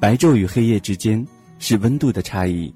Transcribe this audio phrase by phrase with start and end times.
[0.00, 1.26] 白昼与黑夜之间
[1.58, 2.72] 是温度的差异。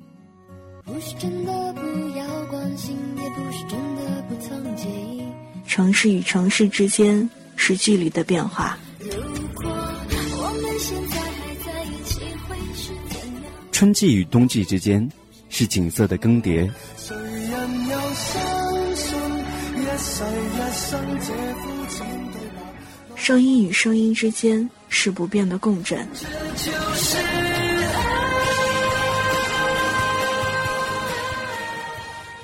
[0.84, 5.22] 不是真的不要关心，也不是真的不曾介意。
[5.64, 8.76] 城市与城市之间是距离的变化。
[8.98, 9.08] 如
[9.54, 13.52] 果我们现在还在一起，会是怎样？
[13.70, 15.08] 春季与冬季之间
[15.48, 16.68] 是景色的更迭。
[16.96, 19.16] 谁人又相信
[19.76, 23.16] 一世一生这肤浅对白？
[23.16, 26.04] 声音与声音之间是不变的共振。
[26.12, 26.91] 这就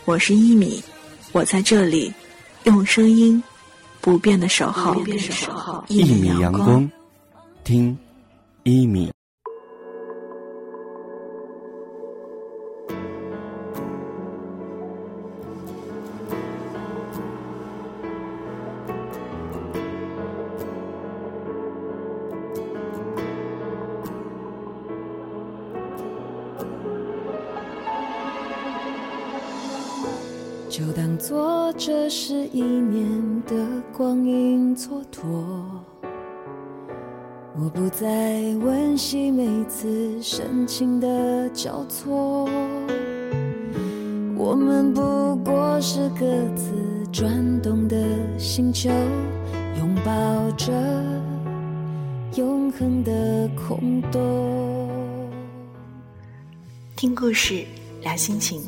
[0.09, 0.83] 我是一米，
[1.33, 2.11] 我在这里，
[2.65, 3.43] 用声音
[4.01, 4.95] 不变的守候，
[5.89, 6.91] 一米阳光，
[7.63, 7.95] 听
[8.63, 9.13] 一米。
[32.53, 33.55] 一年的
[33.93, 35.23] 光阴蹉跎，
[37.55, 38.07] 我不再
[38.57, 42.49] 温习每次深情的交错，
[44.35, 46.25] 我们不过是各
[46.57, 46.73] 自
[47.13, 47.97] 转动的
[48.39, 48.89] 星球，
[49.79, 50.73] 拥抱着
[52.37, 54.89] 永恒的空洞。
[56.97, 57.67] 听故事，
[58.01, 58.63] 聊心情，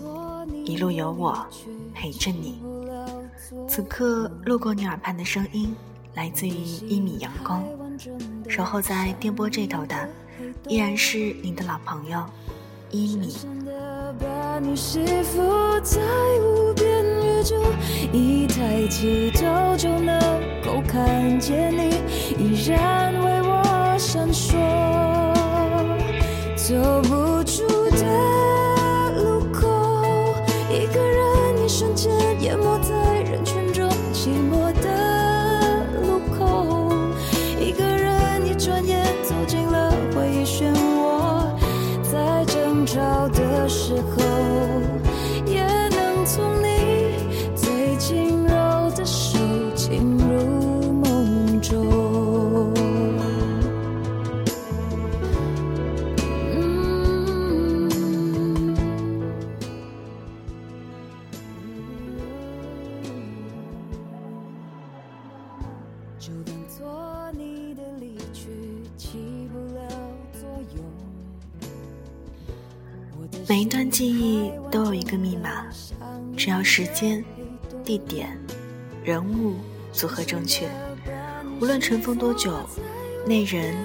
[0.67, 1.35] 一路有我
[1.95, 2.70] 陪着你。
[3.69, 5.75] 此刻路过你耳畔的声音，
[6.15, 7.65] 来自于一米阳光。
[8.49, 10.09] 守候在电波这头的，
[10.69, 12.25] 依然是您的老朋友
[12.91, 13.37] 一米。
[14.19, 15.41] 把你吸附
[15.83, 16.01] 在
[16.41, 17.57] 无边宇宙，
[18.13, 20.21] 一抬起头就能
[20.65, 22.03] 够看见你，
[22.39, 24.55] 依然为我闪烁。
[26.57, 30.35] 走不出的路口，
[30.69, 32.13] 一个人一瞬间
[32.43, 32.79] 淹没
[76.41, 77.23] 只要时间、
[77.85, 78.35] 地点、
[79.05, 79.57] 人物
[79.93, 80.71] 组合正确，
[81.61, 82.59] 无论尘封多久，
[83.27, 83.77] 那人、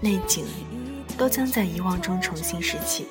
[0.00, 0.44] 那景，
[1.18, 3.06] 都将在遗忘中重新拾起。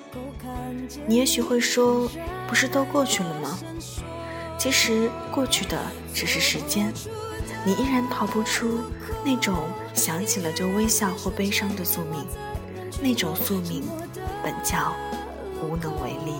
[1.05, 2.09] 你也许会说，
[2.47, 3.59] 不是都过去了吗？
[4.57, 5.77] 其实过去的
[6.13, 6.89] 只是时间，
[7.65, 8.79] 你依然逃不出
[9.25, 12.25] 那种想起了就微笑或悲伤的宿命，
[13.01, 13.83] 那种宿命
[14.41, 14.95] 本叫
[15.61, 16.35] 无能为力。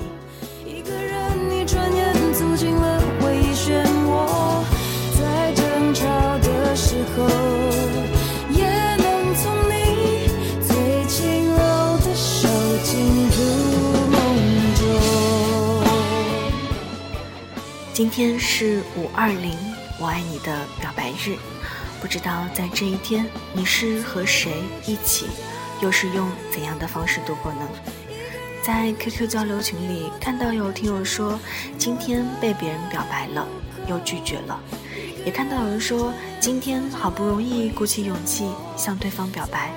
[0.66, 2.13] 一个人一转眼
[2.56, 4.64] 进了回忆漩涡，
[5.20, 6.06] 在争吵
[6.40, 7.28] 的时候，
[8.52, 10.28] 也能从你
[10.62, 11.58] 最轻柔
[12.06, 12.48] 的手
[12.84, 12.92] 进
[13.30, 13.38] 入
[14.12, 14.16] 梦
[14.76, 14.82] 中。
[17.92, 19.58] 今天是五二零
[20.00, 21.36] 我爱你的表白日，
[22.02, 24.52] 不知道在这一天你是和谁
[24.86, 25.26] 一起，
[25.82, 27.68] 又是用怎样的方式度过呢？
[28.64, 31.38] 在 QQ 交流群里看到有听友说
[31.78, 33.46] 今天被别人表白了，
[33.90, 34.58] 又拒绝了，
[35.26, 39.70] 也看到有人说今天好不容易鼓起勇气向对方表白，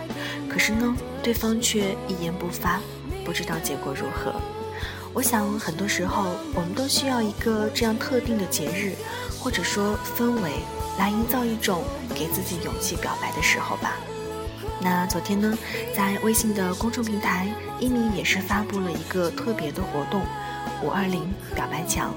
[0.49, 2.81] 可是呢，对方却一言不发，
[3.25, 4.33] 不知道结果如何。
[5.13, 8.95] 我想，很多时候我们都需要一个这样特定的节日，
[9.41, 10.53] 或者说氛围，
[10.97, 11.83] 来营造一种
[12.15, 13.97] 给自己勇气表白的时候吧。
[14.81, 15.57] 那昨天呢，
[15.95, 17.49] 在微信的公众平台，
[17.81, 20.21] 一米也是发布了一个特别的活动——
[20.85, 22.15] 五二零表白墙。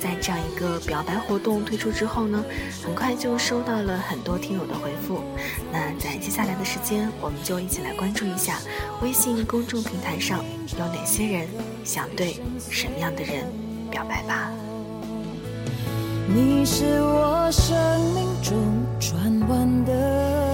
[0.00, 2.44] 在这样一个表白活动推出之后呢，
[2.84, 5.24] 很快就收到了很多听友的回复。
[5.72, 8.58] 那在接下来的时间，我们就一起来关注一下
[9.02, 10.44] 微信公众平台上
[10.78, 11.48] 有哪些人
[11.82, 12.40] 想对
[12.70, 13.44] 什么样的人
[13.90, 14.50] 表白吧。
[16.28, 17.74] 你是我生
[18.14, 18.56] 命中
[19.00, 20.45] 转弯的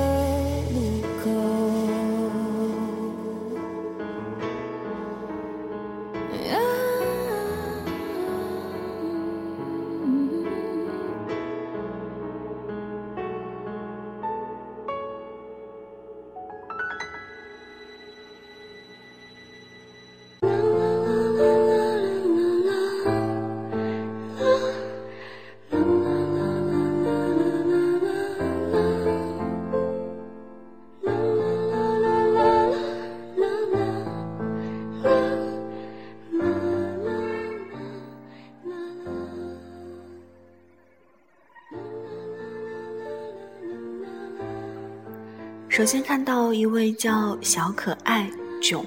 [45.83, 48.31] 首先看到一位叫小可爱
[48.63, 48.87] 囧，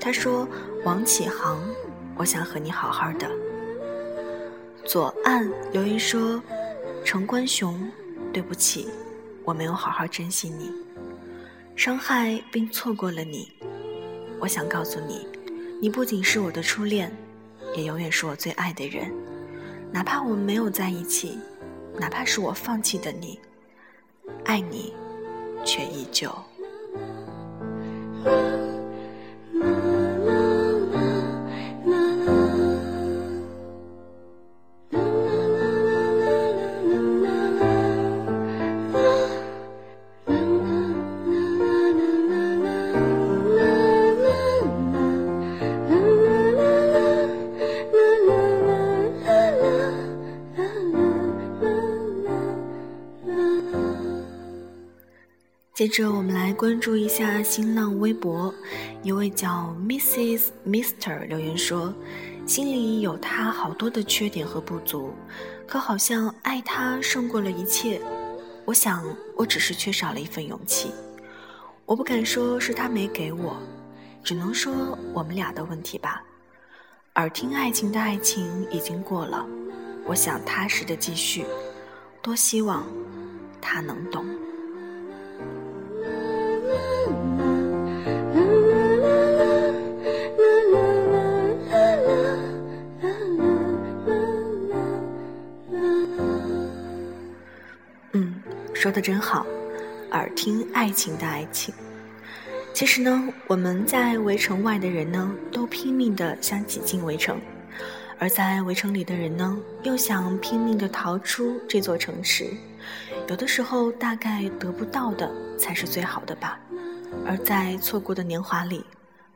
[0.00, 0.44] 他说
[0.84, 1.62] ：“王启航，
[2.16, 3.30] 我想和你好好的。”
[4.84, 6.42] 左岸留言说
[7.06, 7.80] ：“陈冠雄，
[8.32, 8.88] 对不起，
[9.44, 10.72] 我没有好好珍惜你，
[11.76, 13.52] 伤害并错过了你。
[14.40, 15.28] 我想告诉你，
[15.80, 17.08] 你不仅是我的初恋，
[17.76, 19.12] 也永远是我最爱的人。
[19.92, 21.38] 哪怕我们没有在一起，
[21.96, 23.38] 哪怕是我放弃的你，
[24.44, 24.92] 爱你，
[25.66, 26.30] 却依旧。”
[55.86, 58.52] 接着，我们来关注一下新浪微博，
[59.04, 60.48] 一位叫 Mrs.
[60.66, 61.94] Mister 留言说
[62.44, 65.14] ：“心里有他好多的缺点和不足，
[65.64, 68.02] 可好像爱他胜过了一切。
[68.64, 69.04] 我想，
[69.36, 70.90] 我只是缺少了一份勇气。
[71.84, 73.56] 我不敢说是他没给我，
[74.24, 76.20] 只能说我们俩的问题吧。
[77.14, 79.46] 耳听爱情的爱情已经过了，
[80.04, 81.44] 我想踏实的继续，
[82.20, 82.84] 多希望
[83.60, 84.26] 他能懂。”
[98.86, 99.44] 说的真好，
[100.12, 101.74] 耳听爱情的爱情。
[102.72, 107.36] 其实呢，我们在围城外的人呢，都拼命的想挤进围城；
[108.16, 112.46] 而在围城里的人呢，又想拼命的逃出这座城池。
[113.26, 115.28] 有的时候，大概得不到的
[115.58, 116.56] 才是最好的吧。
[117.26, 118.86] 而在错过的年华里，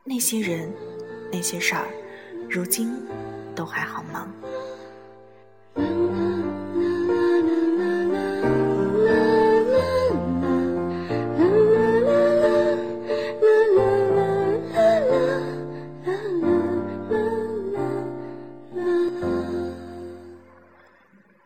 [0.05, 0.73] 那些人，
[1.33, 1.89] 那些事儿，
[2.49, 2.89] 如今
[3.57, 4.29] 都还好吗？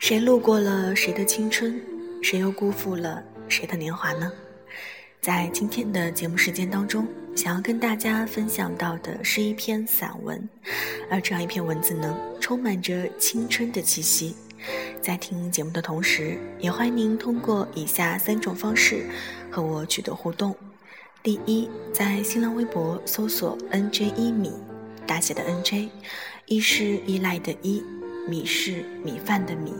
[0.06, 1.80] 谁路过了谁的青春，
[2.20, 4.30] 谁又辜负了谁的年华呢？
[5.22, 10.46] 在今天的节目时间当中，想要跟大家分享到的是一篇散文，
[11.10, 14.36] 而这样一篇文字呢，充满着青春的气息。
[15.00, 19.06] 在听节目的同时，也欢迎您通过以下三种方式
[19.50, 20.54] 和我取得互动：
[21.22, 24.52] 第一，在新浪微博搜索 “nj 一米”，
[25.08, 25.88] 大写的 “nj”，
[26.44, 27.82] 一是依赖的“依”，
[28.26, 29.72] 米是米饭的“米”。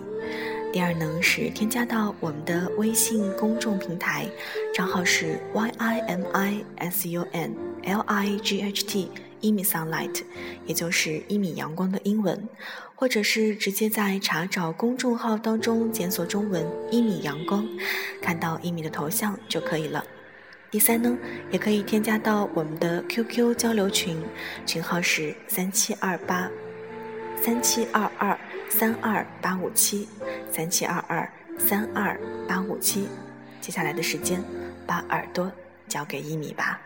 [0.73, 4.27] 第二呢是添加到我们的微信公众平台，
[4.75, 9.11] 账号是 y i m i s u n l i g h t
[9.41, 10.23] 一米 sunlight，
[10.67, 12.49] 也就是一米阳光的英文，
[12.97, 17.65] 或者是直接在查找公众号当中检索中文一米阳光，
[18.21, 20.05] 看到一米的头像就可以了。
[20.73, 21.17] 第三呢，
[21.53, 24.21] 也可以添加到我们的 QQ 交流群，
[24.67, 26.51] 群号是三七二八
[27.45, 28.39] 三七二二
[28.71, 30.09] 三二八五七。
[30.51, 33.07] 三七二二三二八五七，
[33.61, 34.43] 接下来的时间，
[34.87, 35.53] 把耳朵
[35.87, 36.81] 交给一米吧。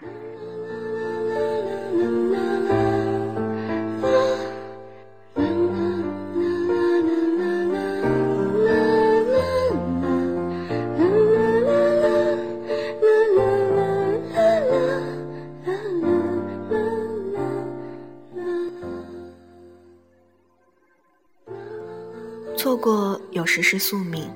[22.58, 24.28] 错过有时是宿命，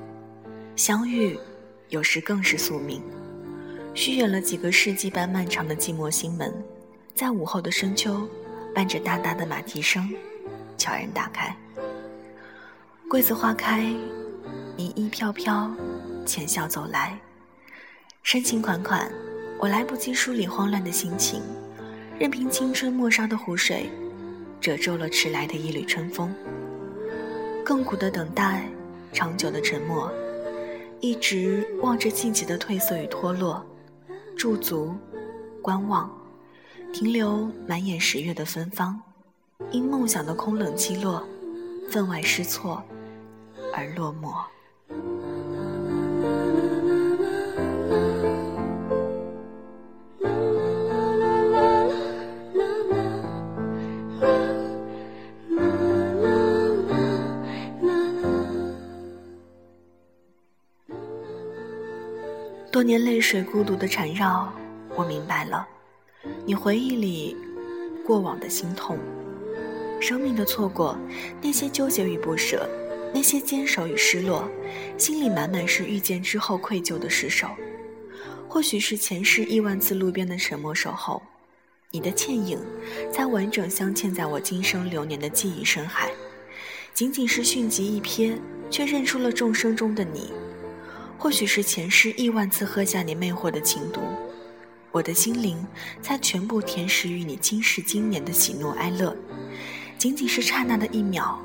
[0.77, 1.37] 相遇
[1.89, 3.01] 有时更是宿命。
[3.93, 6.53] 虚掩了几个世纪般漫长的寂寞心门，
[7.13, 8.25] 在午后的深秋，
[8.73, 10.09] 伴着哒哒的马蹄声，
[10.77, 11.53] 悄然打开。
[13.09, 13.93] 桂子花开，
[14.77, 15.69] 你衣飘飘，
[16.25, 17.19] 浅笑走来，
[18.23, 19.11] 深情款款。
[19.59, 21.41] 我来不及梳理慌乱的心情，
[22.17, 23.89] 任凭青春末梢的湖水，
[24.61, 26.33] 褶皱了迟来的一缕春风。
[27.65, 28.69] 亘古的等待，
[29.13, 30.11] 长久的沉默，
[30.99, 33.65] 一直望着季节的褪色与脱落，
[34.35, 34.93] 驻足，
[35.61, 36.11] 观望，
[36.91, 39.01] 停留满眼十月的芬芳，
[39.71, 41.23] 因梦想的空冷击落，
[41.89, 42.83] 分外失措
[43.73, 44.43] 而落寞。
[62.83, 64.53] 多年泪水孤独的缠绕，
[64.93, 65.65] 我明白了，
[66.45, 67.33] 你回忆里
[68.05, 68.99] 过往的心痛，
[70.01, 70.97] 生命的错过，
[71.41, 72.67] 那些纠结与不舍，
[73.13, 74.45] 那些坚守与失落，
[74.97, 77.47] 心里满满是遇见之后愧疚的失手。
[78.49, 81.23] 或许是前世亿万次路边的沉默守候，
[81.89, 82.59] 你的倩影，
[83.13, 86.11] 才完整镶嵌在我今生流年的记忆深海。
[86.93, 88.37] 仅仅是迅疾一瞥，
[88.69, 90.33] 却认出了众生中的你。
[91.23, 94.01] 或许是前世亿万次喝下你魅惑的情毒，
[94.91, 95.65] 我的心灵
[96.01, 99.15] 才全部填实于你今世今年的喜怒哀乐。
[99.97, 101.39] 仅仅是刹那的一秒，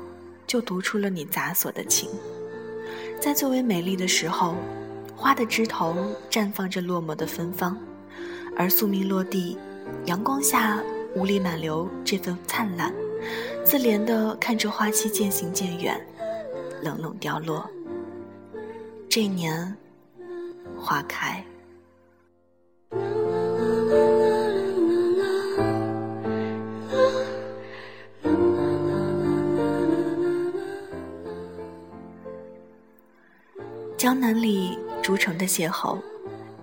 [0.45, 2.09] 就读出了你杂所的情。
[3.21, 4.57] 在最为美丽的时候，
[5.15, 7.77] 花的枝头绽放着落寞的芬芳，
[8.57, 9.57] 而宿命落地，
[10.07, 10.83] 阳光下
[11.15, 12.93] 无力挽留这份灿烂。
[13.63, 16.05] 自怜地看着花期渐行渐远，
[16.81, 17.69] 冷冷凋落。
[19.09, 19.75] 这年，
[20.77, 21.43] 花开。
[33.97, 35.97] 江南里竹城的邂逅，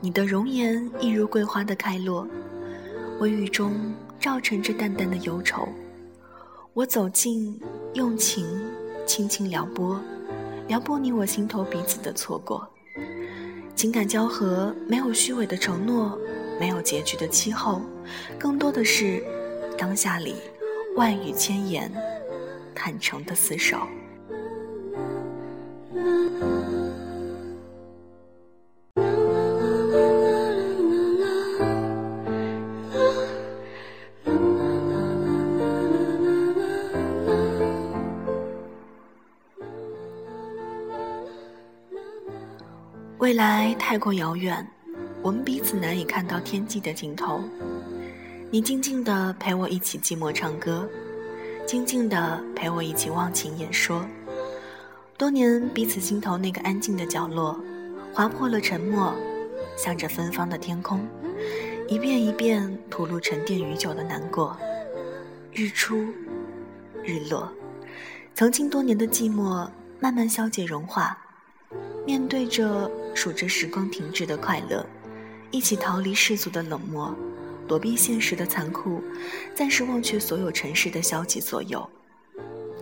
[0.00, 2.24] 你的容颜一如桂花的开落，
[3.18, 5.68] 微雨中照沉着淡淡的忧愁。
[6.74, 7.60] 我走近，
[7.94, 8.46] 用情
[9.04, 10.00] 轻轻撩拨，
[10.68, 12.68] 撩拨你我心头彼此的错过。
[13.74, 16.18] 情感交合，没有虚伪的承诺，
[16.58, 17.82] 没有结局的期后，
[18.38, 19.22] 更多的是
[19.76, 20.34] 当下里
[20.96, 21.92] 万语千言，
[22.74, 23.78] 坦诚的厮守。
[43.36, 44.66] 来太过遥远，
[45.20, 47.44] 我们彼此难以看到天际的尽头。
[48.50, 50.88] 你静静地陪我一起寂寞唱歌，
[51.66, 54.02] 静静地陪我一起忘情演说。
[55.18, 57.60] 多年彼此心头那个安静的角落，
[58.10, 59.12] 划破了沉默，
[59.76, 61.06] 向着芬芳的天空，
[61.88, 64.56] 一遍一遍吐露沉淀已久的难过。
[65.52, 66.06] 日出，
[67.04, 67.52] 日落，
[68.34, 69.68] 曾经多年的寂寞
[70.00, 71.18] 慢慢消解融化。
[72.06, 74.84] 面对着数着时光停滞的快乐，
[75.50, 77.16] 一起逃离世俗的冷漠，
[77.66, 79.02] 躲避现实的残酷，
[79.54, 81.88] 暂时忘却所有尘世的消极左右。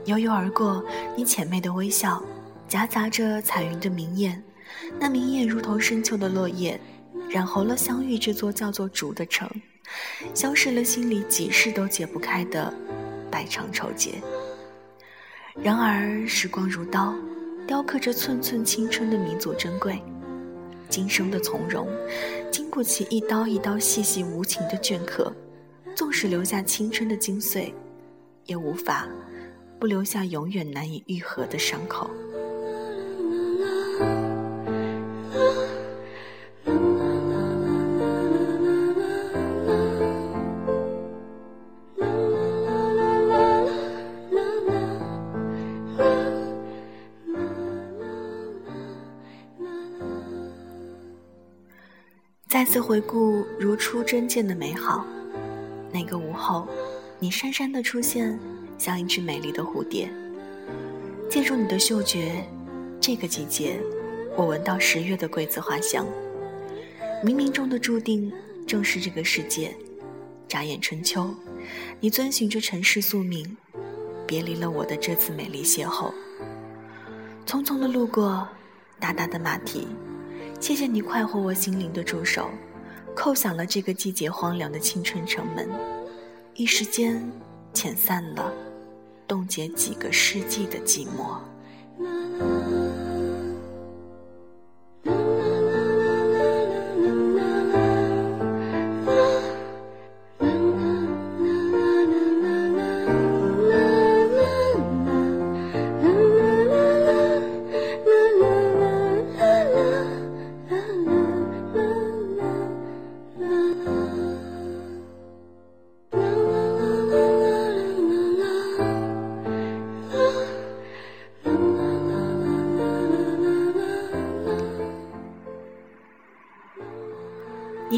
[0.07, 0.85] 悠悠而过，
[1.17, 2.21] 你浅媚的微笑，
[2.69, 4.43] 夹杂着彩云的明艳，
[4.99, 6.79] 那明艳如同深秋的落叶，
[7.31, 9.49] 染红了相遇这座叫做竹的城，
[10.35, 12.75] 消逝了心里几世都解不开的
[13.31, 14.21] 百长愁结。
[15.63, 17.15] 然而时光如刀。
[17.67, 19.99] 雕刻着寸寸青春的弥足珍贵，
[20.95, 21.89] 今生的从容，
[22.53, 25.35] 经不起一刀一刀细细无情的镌刻。
[25.97, 27.73] 纵使留下青春的精髓，
[28.47, 29.09] 也无法
[29.81, 32.09] 不留下永远难以愈合的伤口。
[52.75, 55.07] 次回顾如初真见的美好，
[55.93, 56.67] 那个午后，
[57.21, 58.37] 你姗姗的出现，
[58.77, 60.13] 像一只美丽的蝴蝶。
[61.31, 62.45] 借助你的嗅觉，
[63.01, 63.79] 这个季节，
[64.37, 66.05] 我闻到十月的桂子花香。
[67.23, 68.33] 冥冥中的注定，
[68.67, 69.73] 正是这个世界。
[70.49, 71.33] 眨眼春秋，
[72.01, 73.57] 你遵循着尘世宿命，
[74.27, 76.13] 别离了我的这次美丽邂逅。
[77.47, 78.49] 匆匆的路过，
[78.99, 79.87] 大大的马蹄。
[80.61, 82.49] 谢谢你快活我心灵的助手，
[83.15, 85.69] 叩响了这个季节荒凉的青春城门，
[86.55, 87.23] 一时间
[87.75, 88.53] 遣散了
[89.29, 91.39] 冻结几个世纪的寂寞。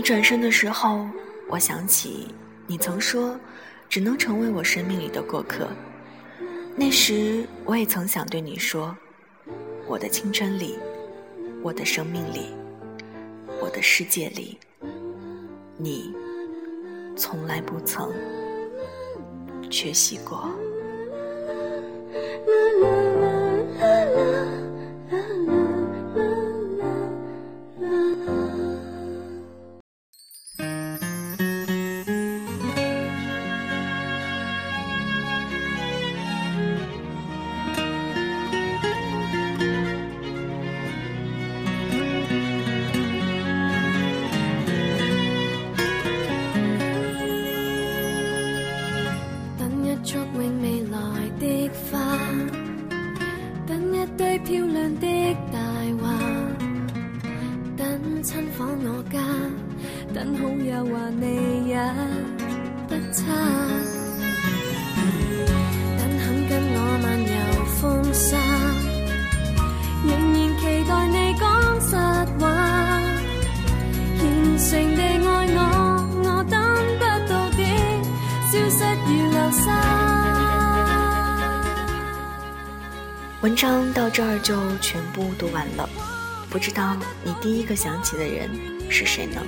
[0.07, 1.05] 转身的时候，
[1.49, 2.29] 我想起
[2.69, 3.37] 你曾说，
[3.89, 5.69] 只能成为我生命里的过客。
[6.77, 8.97] 那时我也曾想对你说，
[9.85, 10.79] 我的青春里，
[11.61, 12.53] 我的生命里，
[13.61, 14.57] 我的世界里，
[15.77, 16.15] 你
[17.17, 18.09] 从来不曾
[19.69, 20.49] 缺席过。
[58.27, 59.21] 親訪我家，
[60.13, 61.79] 等好友話你也
[62.89, 63.23] 不差，
[65.97, 67.35] 等肯跟我漫遊
[67.79, 67.81] 風
[68.13, 68.37] 沙，
[70.03, 71.45] 仍然期待你講
[71.87, 71.95] 實
[72.41, 72.43] 話，
[74.19, 74.21] 虔
[74.59, 75.59] 誠地愛我，
[76.25, 76.55] 我等
[76.99, 77.63] 不到的。
[78.51, 79.65] 消失如流沙。
[83.43, 85.89] 文章到这儿就全部读完了，
[86.57, 88.49] 不知道你第一个想起的人
[88.91, 89.43] 是谁呢？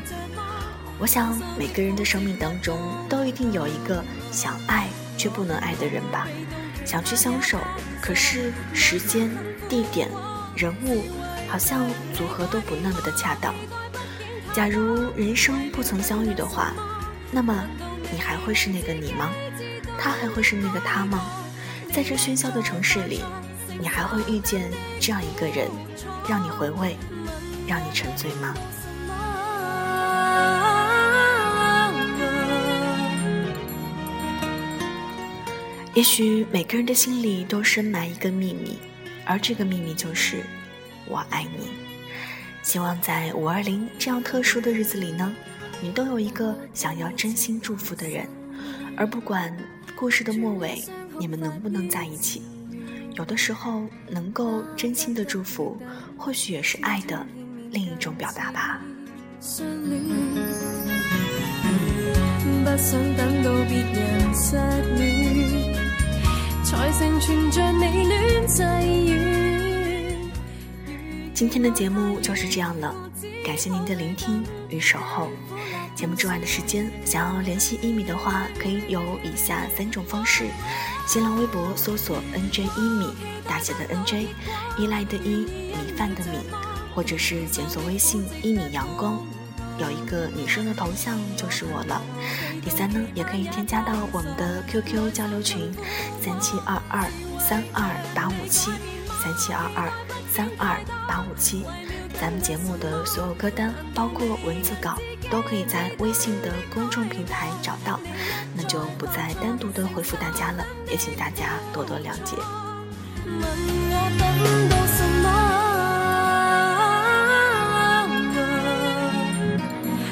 [0.99, 6.29] 我想每个人的生命当中都一定有一个想爱却不能爱的人吧，
[6.85, 7.59] 想去相守，
[8.03, 9.31] 可是时间、
[9.71, 10.07] 地点、
[10.55, 11.03] 人物
[11.49, 13.55] 好像组合都不那么的恰当。
[14.53, 16.75] 假如人生不曾相遇的话，
[17.33, 17.59] 那么
[18.13, 19.31] 你还会是那个你吗？
[19.99, 21.25] 他还会是那个他吗？
[21.91, 23.23] 在这喧嚣的城市里，
[23.81, 25.69] 你还会遇见这样一个人，
[26.29, 26.97] 让你回味，
[27.67, 28.55] 让你沉醉吗？
[35.95, 38.79] 也许每个人的心里都深埋一个秘密，
[39.25, 40.45] 而这个秘密就是
[41.07, 41.71] 我爱你。
[42.63, 45.35] 希望在五二零这样特殊的日子里呢，
[45.81, 48.29] 你都有一个想要真心祝福的人，
[48.97, 49.57] 而不管
[49.97, 50.85] 故事的末尾
[51.19, 52.43] 你们能不能在一起，
[53.19, 55.77] 有的时候能够真心的祝福，
[56.17, 57.27] 或许也是爱的
[57.73, 58.81] 另一种表达吧。
[62.65, 64.57] 不想等到別人失
[64.97, 65.75] 戀，
[66.63, 70.31] 才成全着你戀際緣。
[71.35, 72.95] 今天的节目就是这样了，
[73.45, 75.29] 感谢您的聆听与守候。
[75.99, 80.47] 节目之外的时间，想要联系一米的话，可以有以下三种方式：
[81.09, 83.13] 新浪微博搜索 “nj 一米”，
[83.45, 84.29] 大写的 “nj”，
[84.79, 86.39] 依赖的依，米饭的米，
[86.95, 89.21] 或者是检索微信“一米阳光”，
[89.77, 92.01] 有一个女生的头像就是我了。
[92.63, 95.75] 第三呢，也可以添加到我们的 QQ 交流群：
[96.23, 98.71] 三七二二三二八五七，
[99.21, 99.91] 三七二二
[100.33, 101.65] 三二八五七。
[102.21, 104.99] 咱们节目的所有歌单，包括文字稿，
[105.31, 108.01] 都可以在微信的公众平台找到。
[108.57, 112.37] 那就不再单独的回复大家了，也请大家多多了解。
[113.25, 113.41] 問
[113.91, 114.23] 我等
[114.69, 115.29] 到什麼？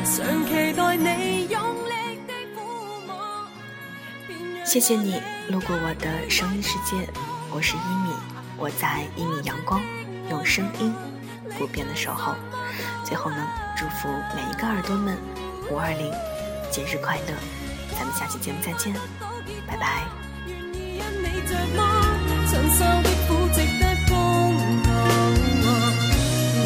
[0.04, 0.46] 常
[4.64, 5.20] 期待你。
[5.48, 7.08] 路过我的声音世界，
[7.52, 8.10] 我是一米，
[8.56, 9.80] 我在一米阳光，
[10.30, 10.92] 用声音
[11.58, 12.34] 不变的守候。
[13.04, 13.36] 最后呢，
[13.76, 15.16] 祝福每一个耳朵们
[15.70, 16.12] 五二零
[16.70, 17.34] 节日快乐！
[17.96, 18.92] 咱们下期节目再见，
[19.66, 20.04] 拜拜。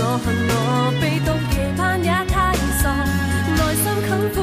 [0.03, 0.55] 我恨我
[1.01, 1.21] 被
[2.03, 2.35] 也太
[2.81, 2.83] 傻，
[3.75, 3.85] 心
[4.35, 4.37] 苦。